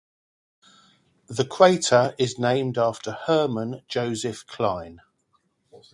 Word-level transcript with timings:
The 1.27 1.45
crater 1.45 2.15
is 2.17 2.39
named 2.39 2.79
after 2.79 3.11
Hermann 3.11 3.83
Joseph 3.87 4.47
Klein. 4.47 5.01